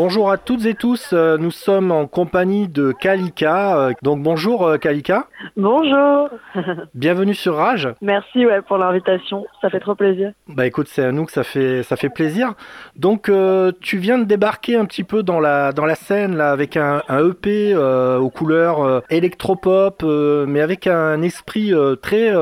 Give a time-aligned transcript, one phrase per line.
[0.00, 3.76] Bonjour à toutes et tous, euh, nous sommes en compagnie de Kalika.
[3.80, 6.28] Euh, Donc bonjour euh, Kalika, Bonjour.
[6.94, 7.88] bienvenue sur Rage.
[8.00, 9.44] Merci ouais, pour l'invitation.
[9.60, 10.30] Ça fait trop plaisir.
[10.46, 12.54] Bah écoute, c'est à nous que ça fait ça fait plaisir.
[12.94, 16.52] Donc euh, tu viens de débarquer un petit peu dans la dans la scène là
[16.52, 22.32] avec un, un EP euh, aux couleurs euh, électropop, mais avec un esprit très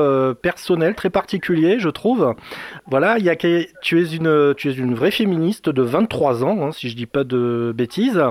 [0.43, 2.35] personnel, très particulier, je trouve.
[2.85, 6.59] Voilà, il y a tu es une tu es une vraie féministe de 23 ans,
[6.61, 8.21] hein, si je dis pas de bêtises.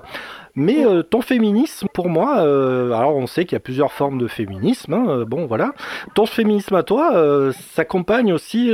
[0.59, 4.16] Mais euh, ton féminisme, pour moi, euh, alors on sait qu'il y a plusieurs formes
[4.19, 5.73] de féminisme, hein, euh, bon voilà.
[6.15, 8.73] Ton féminisme à toi euh, s'accompagne aussi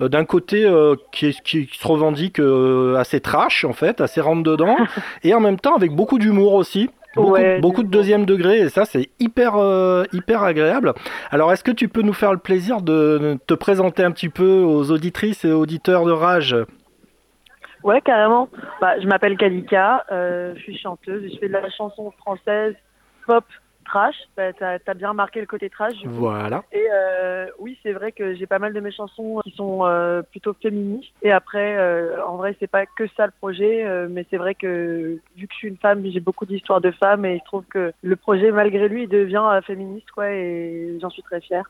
[0.00, 0.68] d'un côté
[1.12, 2.40] qui, est- qui se revendique
[2.98, 4.76] assez trash en fait, assez rentre dedans,
[5.22, 6.90] et en même temps avec beaucoup d'humour aussi.
[7.14, 10.94] Beaucoup, Ouais, beaucoup de deuxième degré et ça c'est hyper euh, hyper agréable.
[11.30, 14.60] Alors est-ce que tu peux nous faire le plaisir de te présenter un petit peu
[14.62, 16.56] aux auditrices et auditeurs de Rage?
[17.84, 18.48] Ouais, carrément.
[18.80, 22.74] Bah, je m'appelle Kalika, euh, je suis chanteuse, je fais de la chanson française,
[23.26, 23.44] pop,
[23.84, 24.14] trash.
[24.36, 25.94] Bah, T'as as bien remarqué le côté trash.
[25.96, 26.14] du coup.
[26.14, 26.62] Voilà.
[26.72, 30.22] Et euh, oui, c'est vrai que j'ai pas mal de mes chansons qui sont euh,
[30.22, 31.12] plutôt féministes.
[31.22, 35.18] Et après, euh, en vrai, c'est pas que ça le projet, mais c'est vrai que
[35.36, 37.92] vu que je suis une femme, j'ai beaucoup d'histoires de femmes et je trouve que
[38.02, 41.64] le projet, malgré lui, il devient féministe, quoi, et j'en suis très fière.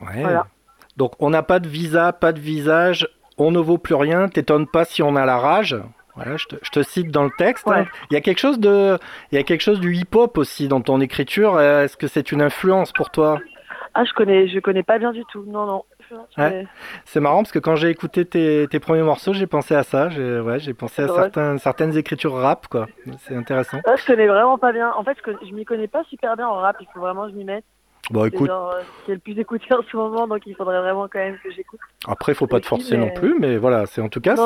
[0.00, 0.20] Ouais.
[0.22, 0.46] Voilà.
[0.96, 3.08] Donc on n'a pas de visa, pas de visage,
[3.42, 5.76] on ne vaut plus rien, t'étonnes pas si on a la rage.
[6.14, 7.66] Voilà, je te, je te cite dans le texte.
[7.66, 7.78] Ouais.
[7.80, 7.86] hein.
[8.10, 8.98] Il y a quelque chose de,
[9.30, 11.56] il y a quelque chose du hip-hop aussi dans ton écriture.
[11.56, 13.38] Euh, Est-ce que c'est une influence pour toi?
[13.94, 15.44] Ah, je connais, je connais pas bien du tout.
[15.46, 15.84] Non, non.
[16.36, 16.66] Ouais.
[17.06, 20.10] C'est marrant parce que quand j'ai écouté tes, tes premiers morceaux, j'ai pensé à ça.
[20.10, 21.14] J'ai, ouais, pensé à Ouais.
[21.14, 22.86] certains, certaines écritures rap, quoi.
[23.20, 23.78] C'est intéressant.
[23.86, 24.92] Ah, je connais vraiment pas bien.
[24.94, 26.76] En fait, je, je m'y connais pas super bien en rap.
[26.80, 27.64] Il faut vraiment que je m'y mette.
[28.12, 30.54] Bon, C'est écoute, genre euh, qui est le plus écouté en ce moment, donc il
[30.54, 31.80] faudrait vraiment quand même que j'écoute.
[32.06, 34.36] Après, il faut pas te forcer mais- non plus, mais voilà, c'est en tout cas,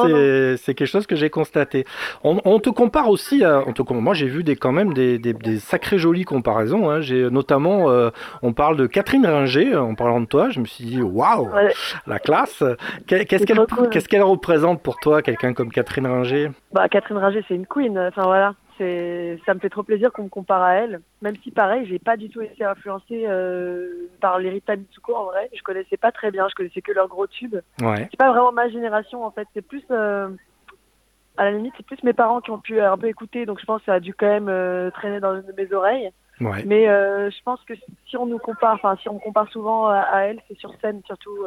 [0.57, 1.85] c'est quelque chose que j'ai constaté.
[2.23, 5.19] On, on te compare aussi à, on te moi j'ai vu des quand même des,
[5.19, 6.91] des, des sacrées jolies comparaisons.
[6.91, 7.01] Hein.
[7.01, 8.11] J'ai notamment, euh,
[8.43, 10.51] on parle de Catherine Ringer en parlant de toi.
[10.51, 11.73] Je me suis dit, waouh, Ouais.
[12.07, 12.63] la classe.
[13.07, 13.59] Qu'est- Qu'est-ce qu'elle
[13.91, 16.51] qu'est-ce qu'elle représente pour toi, quelqu'un comme Catherine Ringer?
[16.73, 17.99] Bah, Catherine Ringer, c'est une queen.
[17.99, 21.01] Enfin voilà, c'est, ça me fait trop plaisir qu'on me compare à elle.
[21.23, 25.25] Même si pareil, j'ai pas du tout été influencée euh, par les Rita Mitsuko en
[25.25, 25.51] vrai.
[25.55, 26.49] Je connaissais pas très bien.
[26.49, 27.57] Je connaissais que leurs gros tubes.
[27.81, 28.09] Ouais.
[28.11, 29.47] C'est pas vraiment ma génération en fait.
[29.55, 30.29] C'est plus euh,
[31.37, 33.47] à la limite, c'est plus mes parents qui ont pu un peu écouter.
[33.47, 36.11] Donc je pense que ça a dû quand même euh, traîner dans mes oreilles.
[36.41, 36.65] Ouais.
[36.67, 37.75] Mais je pense que
[38.07, 40.75] si on nous compare, enfin si on me compare souvent à, à elle, c'est sur
[40.81, 41.47] scène, surtout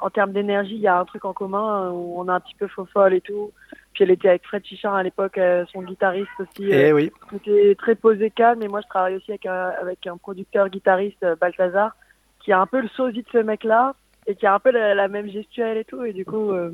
[0.00, 2.40] en termes d'énergie, il y a un truc en commun euh, où on est un
[2.40, 3.52] petit peu faux folle et tout.
[3.94, 6.68] Puis elle était avec Fred Chichard à l'époque, euh, son guitariste aussi.
[6.70, 7.10] Eh Euh, oui.
[7.34, 8.62] était très posé calme.
[8.62, 11.96] Et moi, je travaille aussi avec un, avec un producteur guitariste, Balthazar,
[12.40, 13.94] qui a un peu le sosie de ce mec-là
[14.26, 16.04] et qui a un peu la, la même gestuelle et tout.
[16.04, 16.72] Et du coup, euh,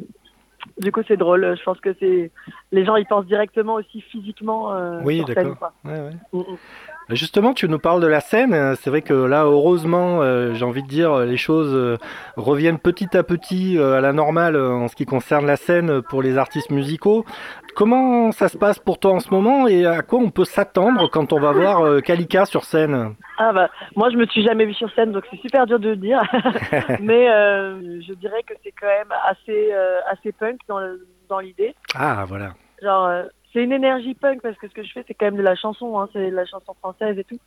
[0.79, 1.57] du coup, c'est drôle.
[1.57, 2.31] Je pense que c'est
[2.73, 4.75] les gens, ils pensent directement aussi physiquement.
[4.75, 5.73] euh, Oui, d'accord.
[5.85, 6.11] Ouais, ouais.
[6.33, 6.57] Mm, mm.
[7.09, 8.75] Justement, tu nous parles de la scène.
[8.77, 11.99] C'est vrai que là, heureusement, euh, j'ai envie de dire, les choses euh,
[12.37, 16.23] reviennent petit à petit euh, à la normale en ce qui concerne la scène pour
[16.23, 17.25] les artistes musicaux.
[17.75, 21.09] Comment ça se passe pour toi en ce moment et à quoi on peut s'attendre
[21.11, 23.15] quand on va voir Kalika sur scène?
[23.39, 25.89] Ah bah, moi je me suis jamais vue sur scène, donc c'est super dur de
[25.89, 26.21] le dire.
[27.01, 29.73] Mais je dirais que c'est quand même assez
[30.11, 31.75] assez punk dans l'idée.
[31.95, 32.53] Ah, voilà.
[32.83, 35.43] Genre, c'est une énergie punk parce que ce que je fais, c'est quand même de
[35.43, 37.39] la chanson, hein, c'est de la chanson française et tout.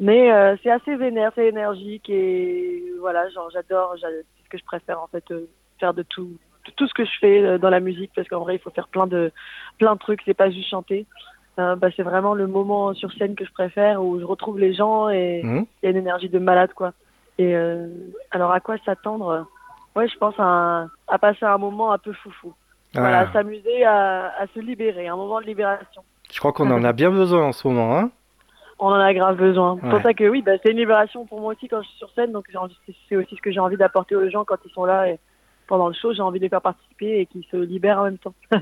[0.00, 4.58] Mais euh, c'est assez vénère, c'est énergique et voilà, genre j'adore, j'a- c'est ce que
[4.58, 5.48] je préfère en fait, euh,
[5.80, 6.36] faire de tout,
[6.66, 8.70] de tout ce que je fais euh, dans la musique parce qu'en vrai, il faut
[8.70, 9.32] faire plein de
[9.78, 11.06] plein de trucs, c'est pas juste chanter.
[11.58, 14.74] Euh, bah, c'est vraiment le moment sur scène que je préfère où je retrouve les
[14.74, 15.66] gens et Mhm.
[15.82, 16.92] il y a une énergie de malade quoi.
[17.38, 17.88] Et euh,
[18.32, 19.46] alors à quoi s'attendre?
[19.96, 22.52] Ouais, je pense à, un- à passer un moment un peu foufou.
[22.94, 26.02] Voilà, Ah, s'amuser à, à se libérer, un moment de libération.
[26.32, 27.98] je crois qu'on en a bien besoin en ce moment.
[27.98, 28.10] Hein
[28.78, 29.78] On en a grave besoin.
[29.82, 31.98] C'est pour ça que oui, bah, c'est une libération pour moi aussi quand je suis
[31.98, 32.46] sur scène, donc
[33.08, 35.18] c'est- aussi ce que j'ai envie d'apporter aux gens quand ils sont là et
[35.66, 38.18] pendant le show, j'ai envie de les faire participer et qu'ils se libèrent en même
[38.18, 38.34] temps.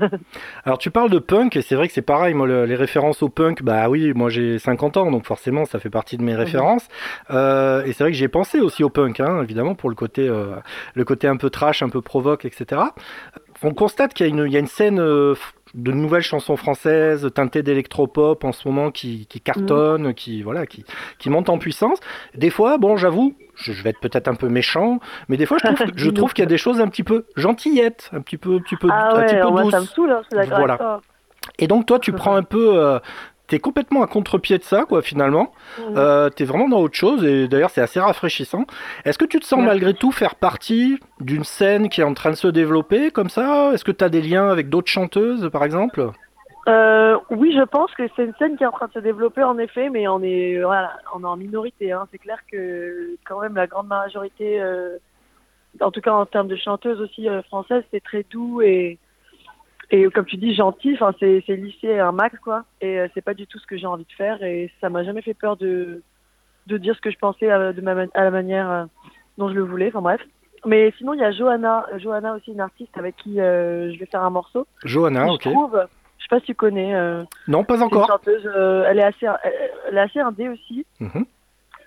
[0.63, 3.21] Alors tu parles de punk et c'est vrai que c'est pareil, moi le- les références
[3.23, 6.33] au punk, bah oui, moi j'ai 50 ans donc forcément ça fait partie de mes
[6.35, 6.87] références.
[7.29, 10.29] Euh, et c'est vrai que j'ai pensé aussi au punk, hein, évidemment pour le côté,
[10.29, 10.55] euh,
[10.93, 12.81] le côté un peu trash, un peu provoque, etc.
[13.63, 15.35] On constate qu'il y a une, il y a une scène euh,
[15.73, 20.85] de nouvelles chansons françaises teintées d'électropop en ce moment qui, qui cartonne, qui voilà, qui,
[21.17, 21.99] qui monte en puissance.
[22.35, 24.99] Des fois, bon, j'avoue, je, je vais être peut-être un peu méchant,
[25.29, 28.09] mais des fois je trouve, je qu'il y a des choses un petit peu gentillettes,
[28.13, 29.71] un petit peu, un petit peu, ah un petit ouais, peu moi douces.
[29.71, 31.01] ça me saoule, hein, Voilà.
[31.59, 32.99] Et donc toi, tu prends un peu, euh,
[33.53, 35.53] t'es complètement à contre-pied de ça, quoi, finalement.
[35.77, 35.93] Mhm.
[35.95, 38.65] Euh, t'es vraiment dans autre chose, et d'ailleurs c'est assez rafraîchissant.
[39.05, 42.31] Est-ce que tu te sens malgré tout faire partie d'une scène qui est en train
[42.31, 43.69] de se développer comme ça?
[43.71, 46.09] Est-ce que t'as des liens avec d'autres chanteuses, par exemple?
[46.67, 49.43] Euh, oui, je pense que c'est une scène qui est en train de se développer
[49.43, 51.91] en effet, mais on est voilà, on est en minorité.
[51.91, 52.07] Hein.
[52.11, 54.97] C'est clair que quand même la grande majorité, euh,
[55.79, 58.97] en tout cas en termes de chanteuses aussi euh, françaises, c'est très doux et
[59.93, 60.93] et comme tu dis gentil.
[60.95, 62.65] Enfin, c'est c'est lycée un max quoi.
[62.81, 65.03] Et euh, c'est pas du tout ce que j'ai envie de faire et ça m'a
[65.03, 66.01] jamais fait peur de
[66.67, 68.83] de dire ce que je pensais à, de ma, man- à la manière euh,
[69.37, 69.87] dont je le voulais.
[69.89, 70.21] Enfin bref.
[70.65, 74.05] Mais sinon, il y a Johanna, Johanna aussi une artiste avec qui euh, je vais
[74.05, 74.65] faire un morceau.
[74.85, 75.41] Johanna, je ok.
[75.41, 75.85] trouve,
[76.17, 76.95] je sais pas si tu connais.
[76.95, 78.07] euh, Non, pas une encore.
[78.07, 79.27] chanteuse, euh, elle est assez,
[79.89, 80.85] elle, est assez indé aussi.
[81.01, 81.25] Mhm.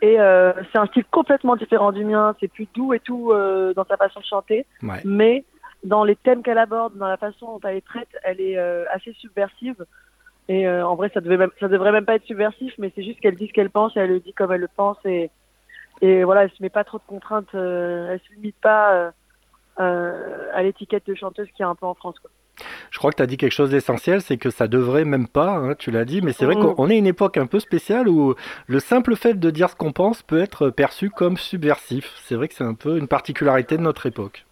[0.03, 2.37] Et euh, c'est un style complètement différent du mien.
[2.39, 5.01] C'est plus doux et tout euh, dans sa façon de chanter, Ouais.
[5.07, 5.45] mais
[5.87, 8.85] dans les thèmes qu'elle aborde, dans la façon dont elle les traite, elle est euh,
[8.93, 9.85] assez subversive.
[10.49, 13.03] Et euh, en vrai, ça devait même, ça devrait même pas être subversif, mais c'est
[13.03, 14.99] juste qu'elle dit ce qu'elle pense et elle le dit comme elle le pense.
[15.05, 15.31] Et,
[16.03, 17.55] et voilà, elle se met pas trop de contraintes.
[17.55, 19.13] euh, elle se limite pas
[19.81, 22.17] euh, à l'étiquette de chanteuse qu'il y a un peu en France.
[22.21, 22.31] Quoi.
[22.91, 25.51] Je crois que tu as dit quelque chose d'essentiel, c'est que ça devrait même pas,
[25.51, 26.75] hein, tu l'as dit, mais c'est vrai Mhm.
[26.75, 28.35] qu'on est une époque un peu spéciale où
[28.67, 32.15] le simple fait de dire ce qu'on pense peut être perçu comme subversif.
[32.25, 34.47] C'est vrai que c'est un peu une particularité de notre époque.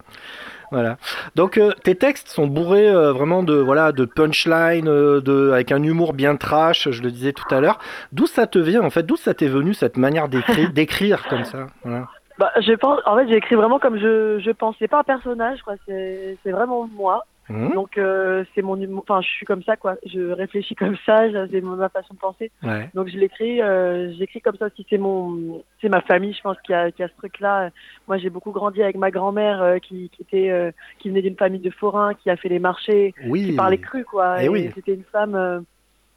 [0.71, 0.97] Voilà.
[1.35, 5.71] Donc euh, tes textes sont bourrés euh, vraiment de voilà de punchline, euh, de avec
[5.71, 6.89] un humour bien trash.
[6.89, 7.79] Je le disais tout à l'heure.
[8.11, 9.03] D'où ça te vient en fait?
[9.03, 10.27] D'où ça t'est venu cette manière
[10.73, 11.67] d'écrire, comme ça?
[11.83, 12.07] Voilà.
[12.37, 14.75] Bah, je pense, en fait, j'ai écrit vraiment comme je, je pense.
[14.77, 15.75] C'est pas un personnage, quoi.
[15.87, 17.25] C'est, c'est vraiment moi.
[17.49, 17.73] Mhm.
[17.73, 18.79] Donc, euh, c'est mon.
[18.97, 19.97] Enfin, je suis comme ça, quoi.
[20.05, 21.25] Je réfléchis comme ça.
[21.51, 22.51] C'est ma façon de penser.
[22.63, 22.89] Ouais.
[22.93, 24.85] Donc, je l'écris, euh, j'écris comme ça aussi.
[24.89, 27.69] C'est mon, c'est ma famille, je pense, qui a, qui a ce truc-là.
[28.07, 31.59] Moi, j'ai beaucoup grandi avec ma grand-mère, euh, qui, qui était, qui venait d'une famille
[31.59, 33.45] de forains, qui a fait les marchés, Oui.
[33.45, 34.41] qui parlait cru, quoi.
[34.41, 34.71] Eh Et oui.
[34.73, 35.63] C'était une femme.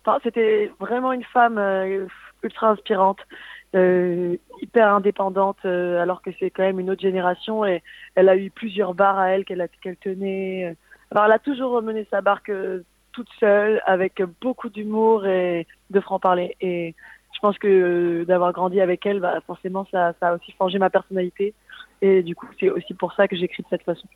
[0.04, 1.58] Enfin, c'était vraiment une femme
[2.42, 3.18] ultra inspirante,
[3.74, 7.64] euh, hyper indépendante, euh, alors que c'est quand même une autre génération.
[7.64, 7.82] Et
[8.14, 10.74] elle a eu plusieurs bars à elle qu'elle qu'elle tenait.
[11.10, 16.00] Alors, elle a toujours mené sa barque euh, toute seule, avec beaucoup d'humour et de
[16.00, 16.56] franc-parler.
[16.60, 16.94] Et
[17.34, 20.78] je pense que euh, d'avoir grandi avec elle, bah, forcément, ça, ça a aussi forgé
[20.78, 21.54] ma personnalité.
[22.02, 24.06] Et du coup, c'est aussi pour ça que j'écris de cette façon.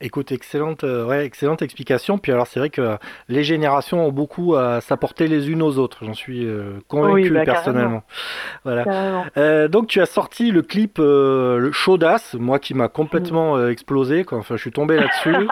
[0.00, 2.18] Écoute, excellente, euh, ouais, excellente explication.
[2.18, 6.04] Puis alors, c'est vrai que les générations ont beaucoup à s'apporter les unes aux autres.
[6.04, 8.02] J'en suis euh, convaincu Oui, bah, personnellement.
[8.64, 8.84] Voilà.
[8.84, 9.24] Carrément.
[9.38, 13.70] Euh, donc, tu as sorti le clip euh, le Chaudasse, moi qui m'a complètement euh,
[13.70, 14.24] explosé.
[14.24, 14.38] Quoi.
[14.38, 15.48] Enfin, je suis tombé là-dessus.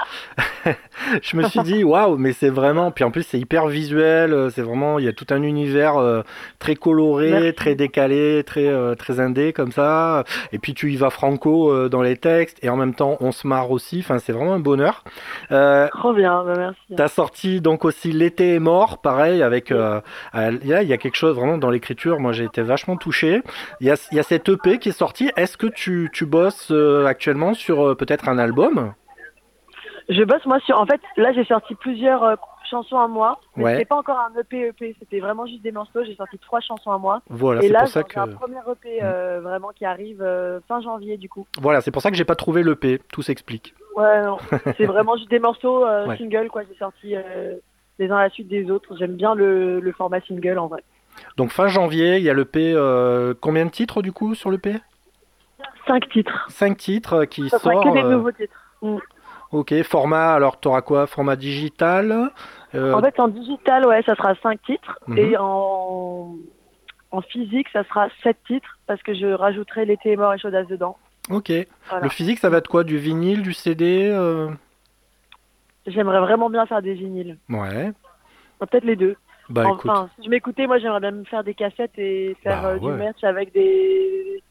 [1.23, 2.91] je me suis dit, waouh, mais c'est vraiment.
[2.91, 4.33] Puis en plus, c'est hyper visuel.
[4.35, 6.23] euh, C'est vraiment, il y a tout un univers euh,
[6.59, 7.55] très coloré, Merci.
[7.55, 10.25] très décalé, très euh, très indé comme ça.
[10.53, 13.33] Et puis tu y vas franco euh, dans les textes et en même temps, on
[13.33, 14.02] se marre aussi.
[14.03, 15.03] Enfin, c'est vraiment un bonheur.
[15.51, 16.81] Euh, Trop bien, bah, merci.
[16.97, 19.73] T'as sorti donc aussi L'été est mort, pareil, avec.
[19.73, 20.01] euh,
[20.35, 23.43] il y a- quelque chose vraiment dans l'écriture, moi j'ai été vachement touché.
[23.81, 25.31] Il y a, il y a cette EP qui est sortie.
[25.37, 28.93] Est-ce que tu, tu bosses euh, actuellement sur peut-être un album?
[30.09, 30.79] Je bosse moi sur.
[30.79, 32.37] En fait, là j'ai sorti plusieurs
[32.73, 33.39] chansons à moi.
[33.57, 33.73] Mais Ouais.
[33.75, 36.03] c'était pas encore un EP EP, c'était vraiment juste des morceaux.
[36.05, 37.21] J'ai sorti trois chansons à moi.
[37.31, 38.19] Voilà, et c'est là pour ça j'ai que.
[38.21, 41.47] un premier EP euh, vraiment qui arrive euh, fin janvier du coup.
[41.61, 43.01] Voilà, c'est pour ça que j'ai pas trouvé l'EP.
[43.13, 43.75] Tout s'explique.
[43.97, 44.23] Ouais,
[44.79, 46.17] c'est vraiment juste des morceaux euh, Ouais.
[46.17, 46.63] single quoi.
[46.69, 47.55] J'ai sorti euh,
[47.99, 48.97] les uns à la suite des autres.
[48.97, 50.83] J'aime bien le, le format single en vrai.
[51.37, 52.75] Donc fin janvier, il y a l'EP.
[53.41, 54.81] Combien de titres du coup sur l'EP
[55.87, 56.47] Cinq titres.
[56.49, 57.65] Cinq titres qui sortent.
[57.65, 58.55] que des nouveaux titres.
[58.83, 58.97] Mm.
[59.53, 60.33] ok, format.
[60.33, 61.07] Alors t'auras quoi?
[61.07, 62.31] Format digital
[62.75, 64.99] En fait, en digital, ouais, ça sera cinq titres.
[65.07, 65.19] Mhm.
[65.19, 66.35] Et en,
[67.11, 70.67] en physique, ça sera sept titres parce que je rajouterai l'été est mort et chaudasse
[70.69, 70.97] dedans.
[71.31, 71.53] Ok.
[71.89, 72.05] Voilà.
[72.05, 72.85] Le physique, ça va être quoi?
[72.85, 74.49] Du vinyle, du CD euh,
[75.87, 77.39] J'aimerais vraiment bien faire des vinyles.
[77.49, 77.93] Ouais.
[78.59, 79.17] Enfin, Peut-être les deux.
[79.49, 79.91] Bah écoute.
[79.91, 82.79] enfin, si je m'écoutais, moi j'aimerais bien me faire des cassettes et faire Bah, euh,
[82.79, 84.43] du merch avec des.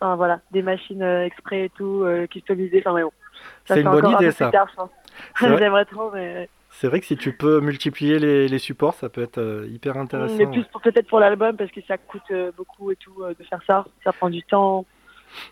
[0.00, 2.82] Enfin voilà, des machines euh, exprès et tout, euh, customisées.
[2.84, 3.12] Enfin, mais bon.
[3.66, 4.50] C'est une bonne un idée, peu ça.
[5.40, 6.48] J'aimerais trop, mais.
[6.78, 9.96] C'est vrai que si tu peux multiplier les, les supports, ça peut être euh, hyper
[9.96, 10.36] intéressant.
[10.36, 13.42] Mais plus peut-être pour l'album parce que ça coûte euh, beaucoup et tout euh, de
[13.44, 13.86] faire ça.
[14.04, 14.84] Ça prend du temps.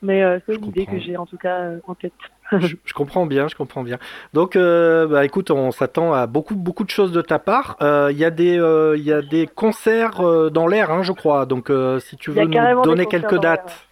[0.02, 2.12] Mais c'est une idée que j'ai en tout cas en tête.
[2.52, 3.98] je, je comprends bien, je comprends bien.
[4.32, 7.76] Donc, bah, écoute, on s'attend à beaucoup, beaucoup de choses de ta part.
[7.80, 8.54] Il y a des,
[8.96, 11.44] y a des concerts dans l'air, hein, je crois.
[11.44, 13.88] Donc, si tu veux nous donner quelques dates.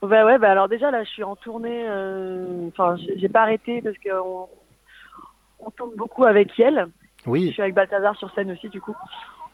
[0.00, 1.84] Bah ouais, bah alors déjà là, je suis en tournée.
[2.68, 4.48] Enfin, j'ai pas arrêté parce qu'on
[5.60, 6.88] on tourne beaucoup avec Yel.
[7.24, 8.96] Je Oui, suis avec Balthazar sur scène aussi, du coup.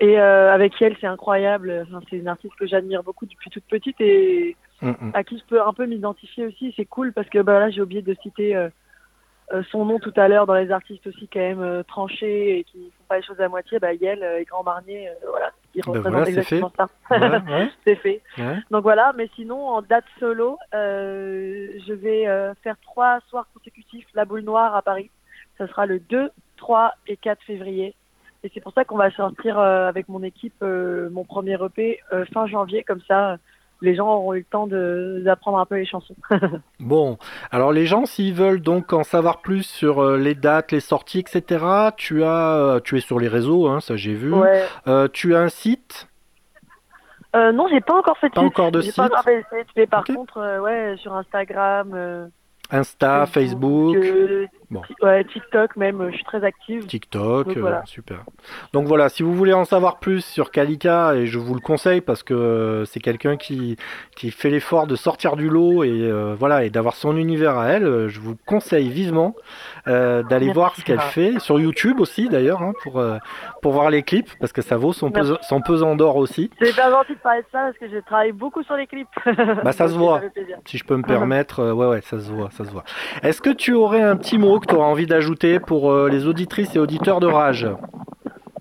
[0.01, 1.85] Et euh, avec Yel, c'est incroyable.
[1.87, 5.11] Enfin, c'est une artiste que j'admire beaucoup depuis toute petite et Mm, mm.
[5.15, 6.73] à qui je peux un peu m'identifier aussi.
[6.77, 8.69] C'est cool parce que bah, là, j'ai oublié de citer euh,
[9.53, 12.65] euh, son nom tout à l'heure dans les artistes aussi quand même euh, tranchés et
[12.65, 13.79] qui font pas les choses à moitié.
[13.79, 16.89] Bah, Yel et Grand Marnier, voilà, ils Ben représentent voilà, exactement ça.
[17.11, 18.23] Ouais, ouais, c'est fait.
[18.39, 18.57] ouais.
[18.71, 22.25] Donc voilà, mais sinon en date solo, je vais
[22.63, 25.11] faire trois soirs consécutifs La Boule Noire à Paris.
[25.59, 27.95] Ça sera le 2, 3 et 4 février.
[28.43, 32.01] Et c'est pour ça qu'on va sortir avec mon équipe mon premier EP
[32.33, 33.39] fin janvier, comme ça
[33.85, 36.17] les gens auront eu le temps d'apprendre un peu les chansons.
[36.81, 37.19] bon,
[37.51, 41.21] alors les gens, s'ils veulent donc en savoir plus sur euh, les dates, les sorties,
[41.21, 41.65] etc.,
[41.97, 44.33] tu, as, euh, tu es sur les réseaux, hein, ça j'ai vu.
[44.87, 46.09] Euh, tu as un site?
[47.35, 48.95] Non, j'ai pas encore fait de pas Encore de site.
[48.95, 52.31] Pas encore fait de site, mais par contre, ouais, sur Instagram.
[52.71, 53.97] Insta, Facebook.
[55.03, 56.87] Ouais, TikTok même, je suis très active.
[56.87, 58.25] TikTok, euh, super.
[58.73, 62.01] Donc voilà, si vous voulez en savoir plus sur Kalika, et je vous le conseille
[62.01, 63.77] parce que euh, c'est quelqu'un qui,
[64.17, 67.69] qui fait l'effort de sortir du lot et euh, voilà et d'avoir son univers à
[67.69, 69.35] elle, je vous conseille vivement
[69.87, 73.05] d'aller voir ce qu'elle fait sur YouTube aussi d'ailleurs hein, pour
[73.61, 75.13] pour voir les clips parce que ça vaut son,
[75.43, 76.51] son pesant d'or aussi.
[76.61, 79.09] C'est pas gentil de parler de ça parce que je travaille beaucoup sur les clips.
[79.65, 80.21] Bah ça se voit.
[80.65, 82.85] Si je peux me permettre, ouais ouais, ça se voit, ça se voit.
[83.23, 86.27] Est-ce que tu aurais un petit mot que tu auras envie d'ajouter pour euh, les
[86.27, 87.69] auditrices et auditeurs de Rage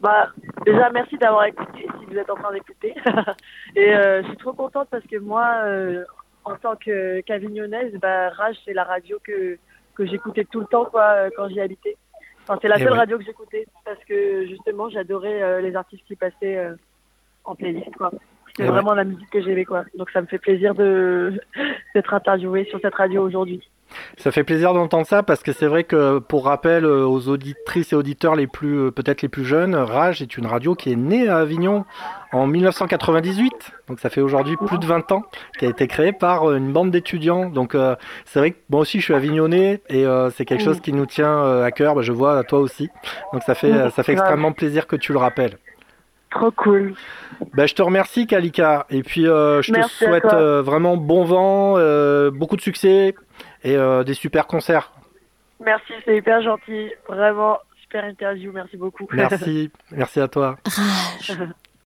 [0.02, 0.30] bah,
[0.66, 2.94] Déjà, merci d'avoir écouté, si vous êtes en train d'écouter.
[3.76, 6.04] et euh, je suis trop contente parce que moi, euh,
[6.46, 9.58] en tant qu'avignonnaise, bah, Rage, c'est la radio que,
[9.96, 11.98] que j'écoutais tout le temps quoi, quand j'y habitais.
[12.44, 16.62] Enfin, c'est la seule radio que j'écoutais parce que justement, j'adorais les artistes qui passaient
[17.46, 17.96] en playlist.
[17.96, 18.12] Quoi.
[18.48, 19.64] C'était vraiment la musique que j'aimais.
[19.64, 19.86] Quoi.
[19.98, 20.76] Donc ça me fait plaisir
[21.96, 23.62] d'être interviewée sur cette radio aujourd'hui.
[24.18, 27.94] Ça fait plaisir d'entendre ça parce que c'est vrai que pour rappel euh, aux auditrices
[27.94, 30.96] et auditeurs les plus euh, peut-être les plus jeunes, Rage est une radio qui est
[30.96, 31.86] née à Avignon
[32.32, 33.52] en 1998.
[33.88, 35.24] Donc ça fait aujourd'hui plus de 20 ans
[35.58, 37.50] qui a été créée par euh, une bande d'étudiants.
[37.50, 37.76] Donc
[38.26, 41.64] c'est vrai que moi aussi je suis avignonnais et c'est quelque chose qui nous tient
[41.64, 42.90] à cœur, bah, je vois toi aussi.
[43.34, 45.58] Donc ça fait ça fait extrêmement plaisir que tu le rappelles.
[46.30, 46.96] Trop cool.
[47.54, 50.34] Bah, je te remercie Kalika et puis je te souhaite
[50.66, 53.16] vraiment bon vent, beaucoup de succès
[53.64, 54.92] et euh, des super concerts.
[55.60, 56.92] Merci, c'est hyper gentil.
[57.08, 58.52] Vraiment, super interview.
[58.52, 59.08] Merci beaucoup.
[59.12, 60.58] Merci, merci à toi.